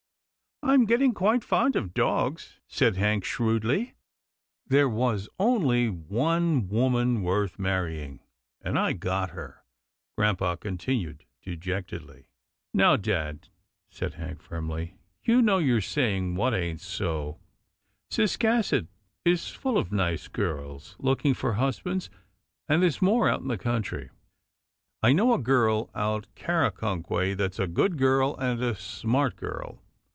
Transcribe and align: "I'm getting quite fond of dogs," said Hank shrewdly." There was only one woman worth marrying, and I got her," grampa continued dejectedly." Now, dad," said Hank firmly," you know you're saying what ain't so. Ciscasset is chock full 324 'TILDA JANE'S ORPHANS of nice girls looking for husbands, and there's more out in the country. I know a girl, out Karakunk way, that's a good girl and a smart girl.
"I'm 0.71 0.85
getting 0.85 1.15
quite 1.15 1.43
fond 1.43 1.75
of 1.75 1.91
dogs," 1.95 2.59
said 2.67 2.95
Hank 2.95 3.25
shrewdly." 3.25 3.95
There 4.67 4.87
was 4.87 5.27
only 5.39 5.89
one 5.89 6.69
woman 6.69 7.23
worth 7.23 7.57
marrying, 7.57 8.19
and 8.61 8.77
I 8.77 8.93
got 8.93 9.31
her," 9.31 9.63
grampa 10.15 10.55
continued 10.57 11.25
dejectedly." 11.41 12.27
Now, 12.75 12.95
dad," 12.95 13.49
said 13.89 14.13
Hank 14.13 14.43
firmly," 14.43 14.97
you 15.23 15.41
know 15.41 15.57
you're 15.57 15.81
saying 15.81 16.35
what 16.35 16.53
ain't 16.53 16.79
so. 16.79 17.39
Ciscasset 18.11 18.85
is 19.25 19.43
chock 19.49 19.61
full 19.61 19.83
324 19.83 19.83
'TILDA 19.83 19.87
JANE'S 19.87 19.87
ORPHANS 19.87 19.87
of 19.87 19.91
nice 19.97 20.27
girls 20.27 20.95
looking 20.99 21.33
for 21.33 21.53
husbands, 21.53 22.09
and 22.69 22.83
there's 22.83 23.01
more 23.01 23.27
out 23.27 23.41
in 23.41 23.47
the 23.47 23.57
country. 23.57 24.11
I 25.01 25.11
know 25.11 25.33
a 25.33 25.39
girl, 25.39 25.89
out 25.95 26.27
Karakunk 26.35 27.09
way, 27.09 27.33
that's 27.33 27.59
a 27.59 27.67
good 27.67 27.97
girl 27.97 28.37
and 28.37 28.61
a 28.61 28.75
smart 28.75 29.35
girl. 29.37 29.79